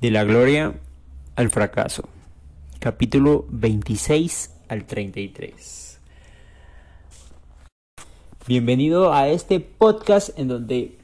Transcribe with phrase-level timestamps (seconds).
[0.00, 0.80] De la gloria
[1.36, 2.08] al fracaso.
[2.78, 6.00] Capítulo 26 al 33.
[8.48, 10.96] Bienvenido a este podcast en donde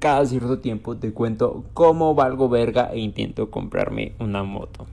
[0.00, 4.86] cada cierto tiempo te cuento cómo valgo verga e intento comprarme una moto.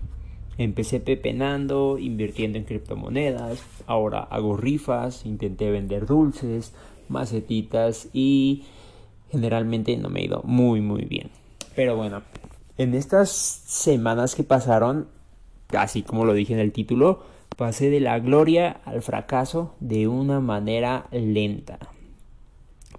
[0.60, 6.76] Empecé pepenando, invirtiendo en criptomonedas, ahora hago rifas, intenté vender dulces,
[7.10, 8.66] macetitas y
[9.32, 11.32] generalmente no me ha ido muy muy bien.
[11.76, 12.22] Pero bueno,
[12.78, 15.08] en estas semanas que pasaron,
[15.70, 17.24] así como lo dije en el título,
[17.58, 21.80] pasé de la gloria al fracaso de una manera lenta.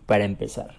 [0.06, 0.76] Para empezar,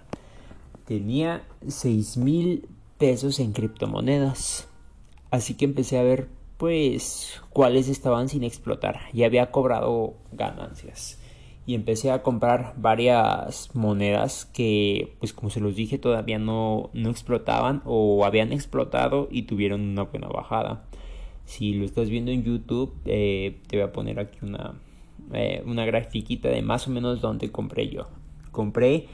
[0.86, 2.68] tenía 6 mil
[2.98, 4.68] pesos en criptomonedas.
[5.32, 9.00] Así que empecé a ver pues cuáles estaban sin explotar.
[9.14, 11.18] Ya había cobrado ganancias
[11.66, 17.10] y empecé a comprar varias monedas que pues como se los dije todavía no, no
[17.10, 20.84] explotaban o habían explotado y tuvieron una buena bajada.
[21.46, 24.76] Si lo estás viendo en youtube eh, te voy a poner aquí una
[25.34, 28.08] eh, una grafiquita de más o menos donde compré yo.
[28.52, 29.08] Compré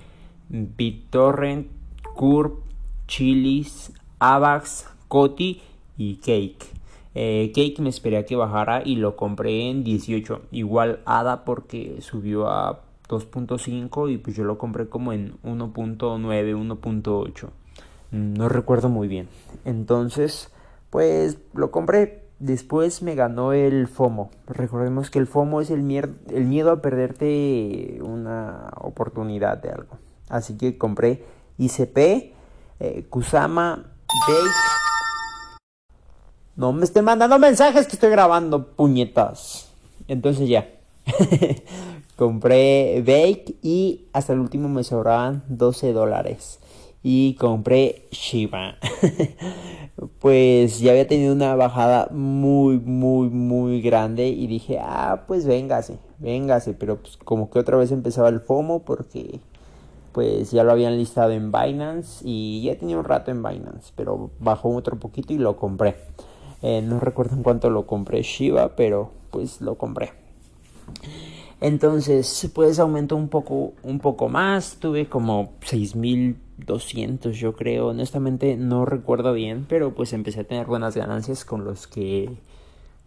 [0.49, 1.67] BitTorrent,
[2.15, 2.63] Curb,
[3.07, 5.61] Chilis, Avax, Coti
[5.97, 6.78] y Cake
[7.15, 10.41] eh, Cake me esperé a que bajara y lo compré en 18.
[10.51, 17.49] Igual ADA porque subió a 2.5 y pues yo lo compré como en 1.9, 1.8.
[18.11, 19.27] No recuerdo muy bien.
[19.65, 20.51] Entonces,
[20.89, 22.27] pues lo compré.
[22.39, 24.29] Después me ganó el FOMO.
[24.47, 25.79] Recordemos que el FOMO es el,
[26.29, 29.97] el miedo a perderte una oportunidad de algo.
[30.29, 31.25] Así que compré
[31.57, 31.97] ICP,
[32.79, 33.91] eh, Kusama,
[34.27, 34.88] Bake
[36.59, 39.69] no me estén mandando mensajes que estoy grabando, puñetas.
[40.09, 40.67] Entonces ya.
[42.17, 46.59] compré Bake y hasta el último me sobraban 12 dólares.
[47.01, 48.75] Y compré Shiba.
[50.19, 54.27] pues ya había tenido una bajada muy, muy, muy grande.
[54.27, 56.73] Y dije, ah, pues véngase, véngase.
[56.73, 59.39] Pero pues como que otra vez empezaba el FOMO porque
[60.11, 62.21] pues ya lo habían listado en Binance.
[62.27, 63.93] Y ya tenía un rato en Binance.
[63.95, 65.95] Pero bajó otro poquito y lo compré.
[66.61, 70.11] Eh, no recuerdo en cuánto lo compré Shiba, pero pues lo compré.
[71.61, 74.77] Entonces, pues aumentó un poco, un poco más.
[74.79, 77.87] Tuve como 6200, yo creo.
[77.87, 82.29] Honestamente, no recuerdo bien, pero pues empecé a tener buenas ganancias con los que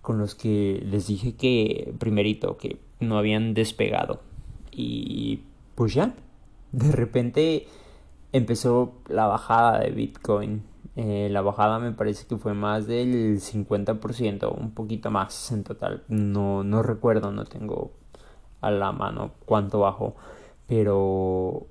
[0.03, 4.21] con los que les dije que primerito que no habían despegado.
[4.73, 5.43] Y
[5.77, 6.15] pues ya,
[6.73, 7.69] de repente
[8.33, 10.63] empezó la bajada de Bitcoin
[10.97, 16.05] eh, la bajada me parece que fue más del 50%, un poquito más en total.
[16.09, 17.93] No, no recuerdo, no tengo
[18.61, 20.17] a la mano cuánto bajó.
[20.67, 21.67] Pero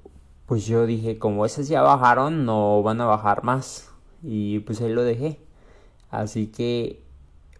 [0.48, 3.92] pues yo dije, como esas ya bajaron, no van a bajar más.
[4.24, 5.40] Y pues ahí lo dejé.
[6.10, 7.04] Así que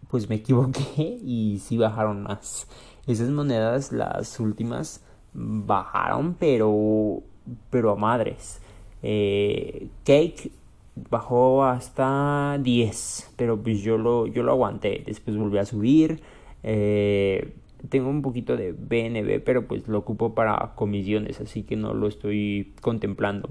[0.10, 2.68] pues me equivoqué y sí bajaron más.
[3.08, 7.22] Esas monedas, las últimas, bajaron, pero,
[7.70, 8.62] pero a madres.
[9.04, 10.52] Eh, Cake
[10.96, 16.22] bajó hasta 10, pero pues yo lo, yo lo aguanté, después volví a subir,
[16.64, 17.54] eh,
[17.90, 22.08] tengo un poquito de BNB, pero pues lo ocupo para comisiones, así que no lo
[22.08, 23.50] estoy contemplando.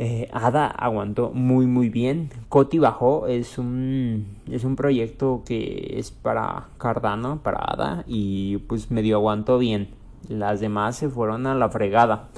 [0.00, 2.30] Eh, Ada aguantó muy muy bien.
[2.48, 8.92] Coti bajó, es un, es un proyecto que es para Cardano, para Ada, y pues
[8.92, 9.88] medio aguantó bien.
[10.28, 12.28] Las demás se fueron a la fregada.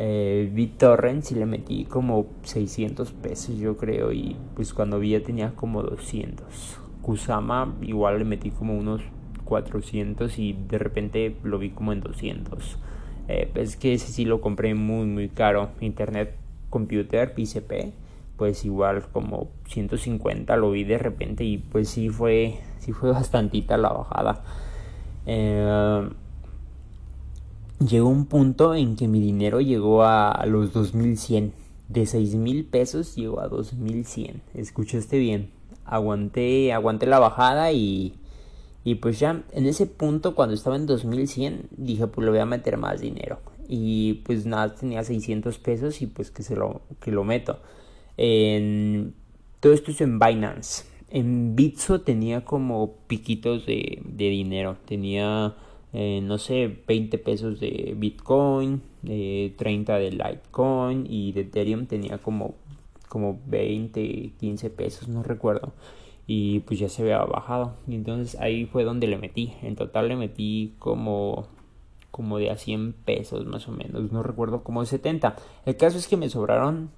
[0.00, 5.56] Eh, BitTorrent sí le metí como 600 pesos yo creo y pues cuando vi tenía
[5.56, 6.78] como 200.
[7.02, 9.02] Kusama igual le metí como unos
[9.44, 12.78] 400 y de repente lo vi como en 200.
[13.26, 15.70] Eh, es que ese sí lo compré muy muy caro.
[15.80, 16.36] Internet
[16.70, 17.92] Computer, PCP,
[18.36, 23.76] pues igual como 150 lo vi de repente y pues sí fue, sí fue bastantita
[23.76, 24.44] la bajada.
[25.26, 26.08] Eh,
[27.80, 31.52] llegó un punto en que mi dinero llegó a los 2100.
[31.88, 34.42] De 6000 pesos llegó a 2100.
[34.54, 35.50] Escuchaste bien.
[35.84, 38.14] Aguanté, aguanté la bajada y,
[38.84, 42.46] y pues ya en ese punto cuando estaba en 2100 dije pues le voy a
[42.46, 43.38] meter más dinero.
[43.68, 47.58] Y pues nada, tenía 600 pesos y pues que se lo, que lo meto.
[48.16, 49.14] En,
[49.60, 50.84] todo esto es en Binance.
[51.10, 54.76] En Bitso tenía como piquitos de, de dinero.
[54.86, 55.54] Tenía
[55.92, 62.18] eh, no sé, 20 pesos de Bitcoin, eh, 30 de Litecoin y de Ethereum tenía
[62.18, 62.54] como,
[63.08, 65.72] como 20, 15 pesos, no recuerdo.
[66.26, 67.76] Y pues ya se había bajado.
[67.86, 69.54] Y entonces ahí fue donde le metí.
[69.62, 71.46] En total le metí como,
[72.10, 74.12] como de a 100 pesos más o menos.
[74.12, 75.36] No recuerdo como de 70.
[75.64, 76.90] El caso es que me sobraron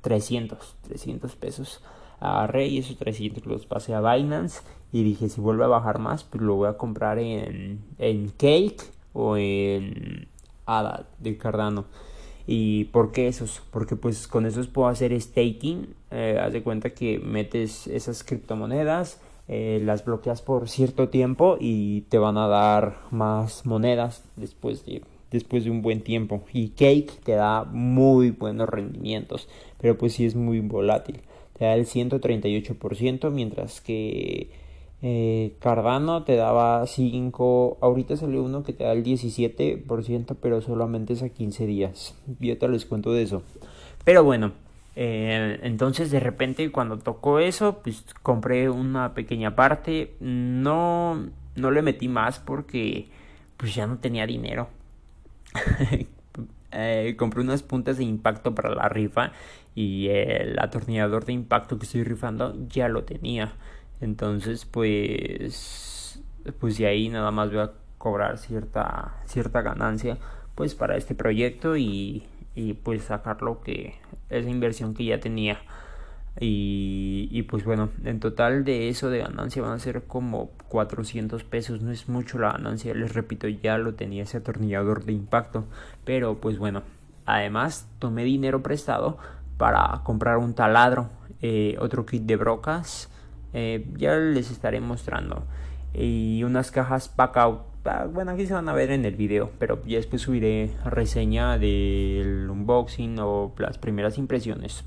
[0.00, 1.80] 300, 300 pesos.
[2.20, 4.62] Agarré y esos 300 los pasé a Binance
[4.92, 8.82] y dije si vuelve a bajar más pues lo voy a comprar en, en Cake
[9.12, 10.28] o en
[10.66, 11.86] ADA de Cardano.
[12.46, 13.62] ¿Y por qué esos?
[13.70, 15.94] Porque pues con esos puedo hacer staking.
[16.10, 22.02] Eh, haz de cuenta que metes esas criptomonedas, eh, las bloqueas por cierto tiempo y
[22.08, 26.42] te van a dar más monedas después de, después de un buen tiempo.
[26.52, 29.46] Y Cake te da muy buenos rendimientos,
[29.78, 31.20] pero pues sí es muy volátil.
[31.58, 34.50] Te da el 138%, mientras que
[35.00, 41.12] eh, Cardano te daba 5, ahorita salió uno que te da el 17%, pero solamente
[41.12, 42.14] es a 15 días.
[42.40, 43.42] Yo te les cuento de eso.
[44.04, 44.52] Pero bueno,
[44.96, 50.14] eh, entonces de repente cuando tocó eso, pues compré una pequeña parte.
[50.20, 53.08] No, no le metí más porque
[53.56, 54.68] pues ya no tenía dinero.
[56.72, 59.32] Eh, compré unas puntas de impacto para la rifa
[59.74, 63.54] y el atornillador de impacto que estoy rifando ya lo tenía.
[64.00, 66.22] Entonces, pues,
[66.60, 70.18] pues de ahí nada más voy a cobrar cierta, cierta ganancia,
[70.54, 73.94] pues para este proyecto y, y pues sacar lo que,
[74.30, 75.58] esa inversión que ya tenía.
[76.40, 81.42] Y, y, pues bueno, en total de eso de ganancia van a ser como 400
[81.42, 85.64] pesos, no es mucho la ganancia, les repito, ya lo tenía ese atornillador de impacto,
[86.04, 86.82] pero pues bueno,
[87.26, 89.18] además tomé dinero prestado
[89.56, 91.10] para comprar un taladro,
[91.42, 93.10] eh, otro kit de brocas,
[93.52, 95.44] eh, ya les estaré mostrando.
[95.92, 97.60] Y unas cajas pack out.
[97.84, 101.56] Ah, bueno, aquí se van a ver en el video, pero ya después subiré reseña
[101.58, 104.84] del unboxing o las primeras impresiones.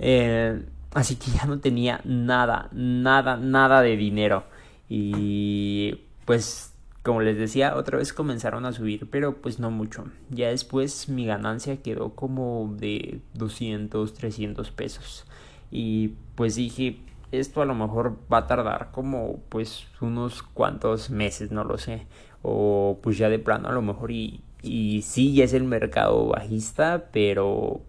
[0.00, 0.64] Eh,
[0.94, 4.44] así que ya no tenía nada, nada, nada de dinero.
[4.88, 10.06] Y pues, como les decía, otra vez comenzaron a subir, pero pues no mucho.
[10.30, 15.26] Ya después mi ganancia quedó como de 200, 300 pesos.
[15.70, 17.00] Y pues dije,
[17.32, 22.06] esto a lo mejor va a tardar como pues unos cuantos meses, no lo sé.
[22.42, 26.28] O pues ya de plano a lo mejor y, y sí, ya es el mercado
[26.28, 27.82] bajista, pero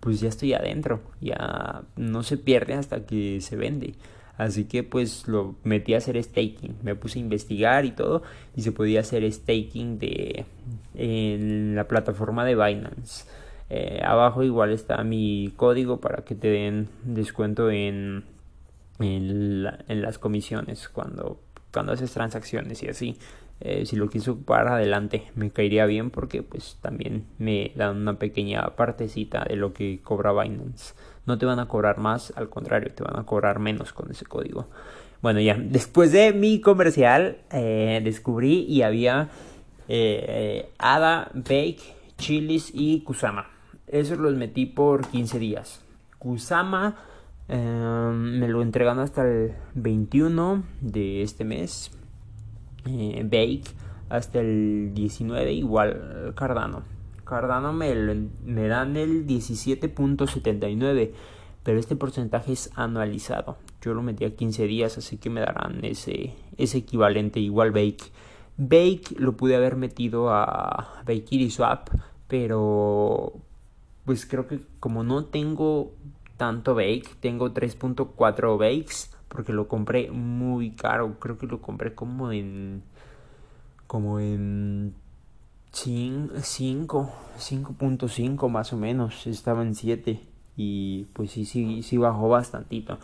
[0.00, 1.00] pues ya estoy adentro.
[1.20, 3.94] Ya no se pierde hasta que se vende.
[4.36, 6.76] Así que pues lo metí a hacer staking.
[6.82, 8.22] Me puse a investigar y todo.
[8.56, 10.46] Y se podía hacer staking de
[10.94, 13.24] en la plataforma de Binance.
[13.70, 18.24] Eh, abajo igual está mi código para que te den descuento en,
[18.98, 21.38] en, las comisiones cuando,
[21.72, 23.18] cuando haces transacciones y así.
[23.60, 28.16] Eh, si lo quieres ocupar adelante me caería bien porque pues también me dan una
[28.16, 30.94] pequeña partecita de lo que cobra Binance.
[31.26, 34.24] No te van a cobrar más, al contrario, te van a cobrar menos con ese
[34.24, 34.68] código.
[35.22, 39.28] Bueno, ya, después de mi comercial eh, descubrí y había
[40.78, 41.80] Ada, Bake,
[42.18, 43.48] Chilis y Kusama.
[43.86, 45.82] Esos los metí por 15 días.
[46.18, 46.96] Kusama
[47.48, 51.90] em, me lo entregan hasta el 21 de este mes.
[52.88, 53.64] Eh, Bake
[54.08, 56.82] hasta el 19, igual Cardano.
[57.24, 57.94] Cardano me,
[58.44, 61.12] me dan el 17.79,
[61.62, 63.58] pero este porcentaje es anualizado.
[63.82, 68.10] Yo lo metí a 15 días, así que me darán ese, ese equivalente, igual Bake.
[68.56, 71.90] Bake lo pude haber metido a Bake Swap,
[72.26, 73.34] pero
[74.04, 75.92] pues creo que como no tengo
[76.38, 82.32] tanto bake, tengo 3.4 bakes porque lo compré muy caro, creo que lo compré como
[82.32, 82.82] en
[83.86, 84.94] como en
[85.72, 86.32] 5
[87.38, 90.20] 5.5 más o menos, estaba en 7
[90.56, 92.98] y pues sí sí sí bajó bastantito.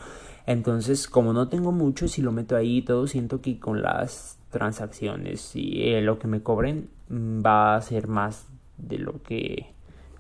[0.47, 5.57] Entonces, como no tengo mucho, si lo meto ahí todo, siento que con las transacciones
[5.57, 9.74] y eh, lo que me cobren mm, va a ser más de lo que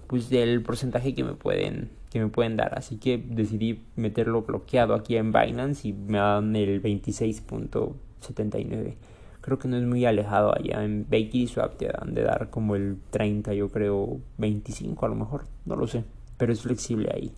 [0.07, 2.79] pues del porcentaje que me pueden que me pueden dar.
[2.79, 8.95] Así que decidí meterlo bloqueado aquí en Binance y me dan el 26.79
[9.41, 10.85] creo que no es muy alejado allá.
[10.85, 15.17] En Bakey Swap te dan de dar como el 30 yo creo 25 a lo
[15.17, 15.45] mejor.
[15.67, 16.05] No lo sé
[16.37, 17.33] pero es flexible ahí.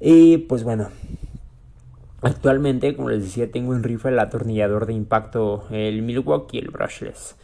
[0.00, 0.88] Y pues bueno.
[2.20, 7.36] Actualmente como les decía tengo en rifa el atornillador de impacto el Milwaukee el brushless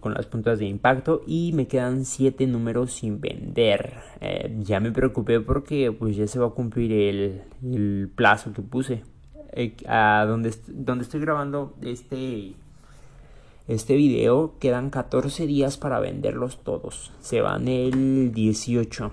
[0.00, 3.94] con las puntas de impacto y me quedan 7 números sin vender.
[4.20, 8.62] Eh, ya me preocupé porque pues ya se va a cumplir el, el plazo que
[8.62, 9.02] puse.
[9.52, 12.52] Eh, a donde, donde estoy grabando este,
[13.68, 17.12] este video quedan 14 días para venderlos todos.
[17.20, 19.10] Se van el 18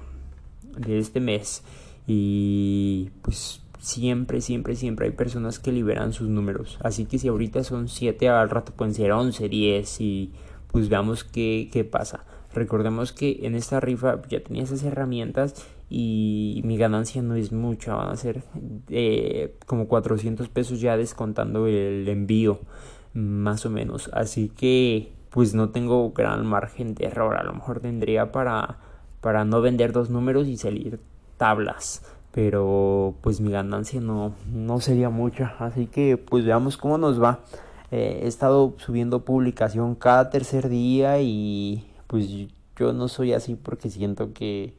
[0.77, 1.63] de este mes
[2.07, 6.77] y pues siempre, siempre, siempre hay personas que liberan sus números.
[6.81, 10.31] Así que si ahorita son 7, al rato pueden ser 11, 10 y
[10.71, 12.23] pues veamos qué, qué pasa.
[12.53, 17.95] Recordemos que en esta rifa ya tenía esas herramientas y mi ganancia no es mucha,
[17.95, 18.43] van a ser
[18.89, 22.59] eh, como 400 pesos ya descontando el envío,
[23.13, 24.09] más o menos.
[24.13, 28.77] Así que pues no tengo gran margen de error, a lo mejor tendría para,
[29.19, 30.99] para no vender dos números y salir
[31.37, 32.01] tablas
[32.33, 37.39] pero pues mi ganancia no, no sería mucha así que pues veamos cómo nos va
[37.95, 42.27] eh, he estado subiendo publicación cada tercer día y pues
[42.75, 44.73] yo no soy así porque siento que,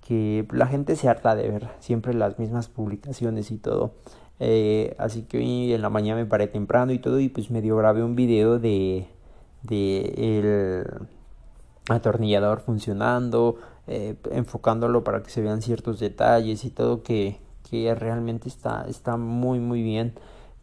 [0.00, 3.92] que la gente se harta de ver siempre las mismas publicaciones y todo.
[4.38, 7.76] Eh, así que hoy en la mañana me paré temprano y todo y pues medio
[7.76, 9.06] grabé un video de,
[9.62, 10.86] de el
[11.90, 13.56] atornillador funcionando,
[13.92, 19.16] eh, enfocándolo para que se vean ciertos detalles y todo que, que realmente está, está
[19.16, 20.14] muy muy bien.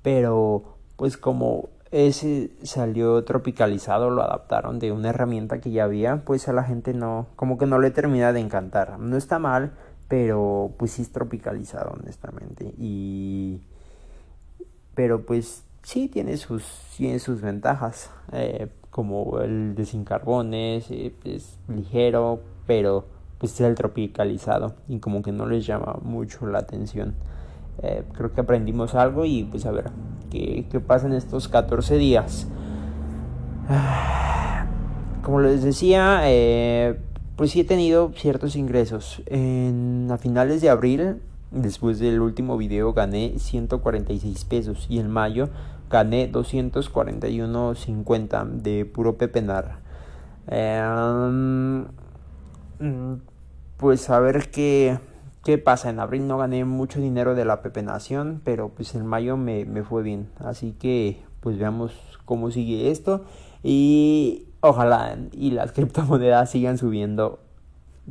[0.02, 6.48] Pero pues como ese salió tropicalizado, lo adaptaron de una herramienta que ya había, pues
[6.48, 8.98] a la gente no, como que no le termina de encantar.
[8.98, 9.74] No está mal,
[10.08, 12.74] pero pues sí es tropicalizado, honestamente.
[12.78, 13.60] Y.
[14.96, 16.64] Pero pues sí tiene sus,
[16.96, 23.62] tiene sus ventajas, eh, como el de sin carbones, eh, es ligero, pero pues es
[23.62, 27.16] el tropicalizado y como que no les llama mucho la atención.
[27.84, 29.92] Eh, creo que aprendimos algo y pues a ver
[30.32, 32.48] qué, qué pasa en estos 14 días.
[35.24, 37.00] Como les decía, eh,
[37.36, 39.22] pues sí he tenido ciertos ingresos.
[39.26, 45.50] En, a finales de abril, después del último video, gané 146 pesos y en mayo
[45.90, 49.80] gané 241.50 de puro pepenar.
[50.48, 50.82] Eh,
[52.80, 53.16] mm,
[53.78, 55.00] pues a ver qué
[55.48, 55.90] ¿Qué pasa?
[55.90, 59.82] En abril no gané mucho dinero de la pepenación, pero pues en mayo me, me
[59.82, 60.30] fue bien.
[60.40, 61.94] Así que pues veamos
[62.26, 63.24] cómo sigue esto.
[63.64, 67.40] Y ojalá y las criptomonedas sigan subiendo.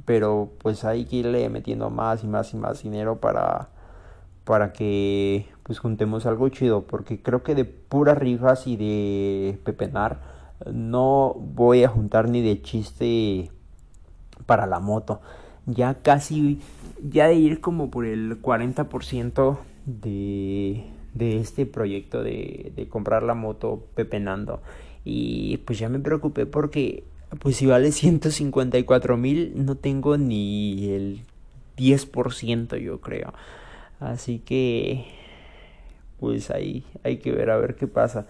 [0.06, 3.68] Pero pues hay que irle metiendo más y más y más dinero para,
[4.44, 6.86] para que pues juntemos algo chido.
[6.86, 10.20] Porque creo que de puras rifas y de pepenar
[10.72, 13.50] no voy a juntar ni de chiste
[14.46, 15.20] para la moto.
[15.66, 16.60] Ya casi
[17.02, 23.34] ya de ir como por el 40% de, de este proyecto de, de comprar la
[23.34, 24.62] moto pepenando.
[25.04, 27.04] Y pues ya me preocupé porque
[27.40, 31.20] pues si vale 154 mil no tengo ni el
[31.76, 33.32] 10% yo creo.
[34.00, 35.04] Así que
[36.20, 38.26] pues ahí hay que ver a ver qué pasa.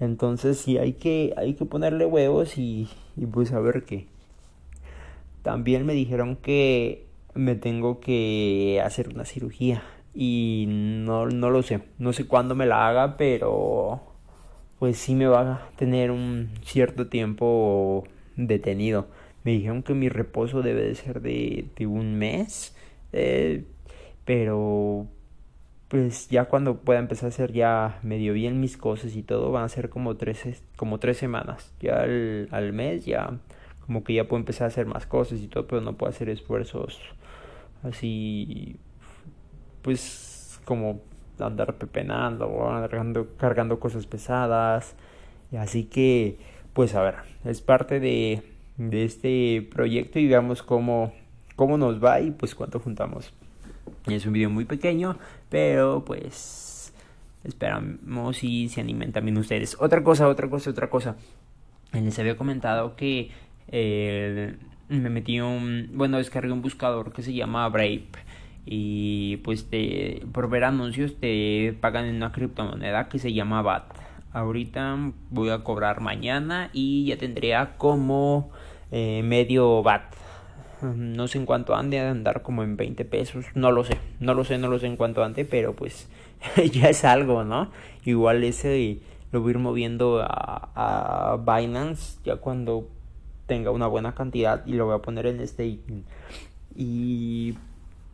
[0.00, 4.06] Entonces sí hay que, hay que ponerle huevos y, y pues a ver qué.
[5.48, 11.80] También me dijeron que me tengo que hacer una cirugía y no, no lo sé,
[11.96, 14.02] no sé cuándo me la haga, pero
[14.78, 18.04] pues sí me va a tener un cierto tiempo
[18.36, 19.08] detenido.
[19.42, 22.76] Me dijeron que mi reposo debe de ser de, de un mes,
[23.14, 23.64] eh,
[24.26, 25.06] pero
[25.88, 29.64] pues ya cuando pueda empezar a hacer ya medio bien mis cosas y todo, van
[29.64, 31.72] a ser como tres, como tres semanas.
[31.80, 33.30] Ya al, al mes ya
[33.88, 36.28] como que ya puedo empezar a hacer más cosas y todo, pero no puedo hacer
[36.28, 37.00] esfuerzos
[37.82, 38.76] así,
[39.80, 41.00] pues como
[41.38, 42.68] andar pepenando o
[43.38, 44.94] cargando, cosas pesadas.
[45.50, 46.36] Y así que,
[46.74, 47.14] pues a ver,
[47.46, 48.42] es parte de,
[48.76, 51.14] de este proyecto y veamos cómo,
[51.56, 53.32] cómo nos va y pues cuánto juntamos.
[54.06, 55.16] Es un video muy pequeño,
[55.48, 56.92] pero pues
[57.42, 59.78] esperamos y se animen también ustedes.
[59.80, 61.16] Otra cosa, otra cosa, otra cosa.
[61.94, 63.30] Les había comentado que
[63.70, 64.56] eh,
[64.88, 68.08] me metí un, bueno, descargué un buscador que se llama Brave
[68.64, 73.84] y pues te, por ver anuncios te pagan en una criptomoneda que se llama BAT.
[74.32, 78.50] Ahorita voy a cobrar mañana y ya tendría como
[78.90, 80.14] eh, medio BAT.
[80.82, 84.44] No sé en cuánto ande, andar como en 20 pesos, no lo sé, no lo
[84.44, 86.08] sé, no lo sé en cuánto ande, pero pues
[86.72, 87.70] ya es algo, ¿no?
[88.04, 89.00] Igual ese
[89.32, 92.88] lo voy a ir moviendo a, a Binance ya cuando
[93.48, 96.04] tenga una buena cantidad y lo voy a poner en staking.
[96.76, 97.54] Y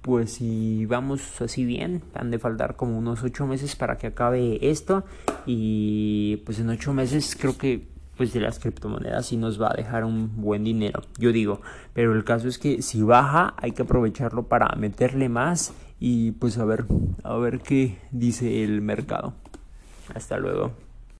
[0.01, 4.71] pues si vamos así bien, han de faltar como unos 8 meses para que acabe
[4.71, 5.05] esto.
[5.45, 7.87] Y pues en 8 meses creo que
[8.17, 11.61] pues de las criptomonedas sí nos va a dejar un buen dinero, yo digo.
[11.93, 16.59] Pero el caso es que si baja hay que aprovecharlo para meterle más y pues
[16.59, 16.85] a ver,
[17.25, 19.35] a ver qué dice el mercado.
[20.15, 20.84] Hasta luego.